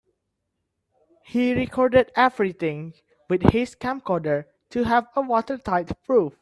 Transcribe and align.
He 1.25 1.53
recorded 1.53 2.11
everything 2.15 2.95
with 3.29 3.51
his 3.51 3.75
camcorder 3.75 4.45
to 4.71 4.83
have 4.85 5.07
a 5.15 5.21
watertight 5.21 5.91
proof. 6.07 6.33